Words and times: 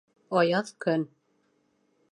Аяҙ 0.39 0.71
көн 0.87 1.05